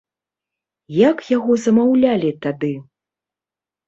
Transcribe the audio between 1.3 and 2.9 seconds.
яго замаўлялі тады?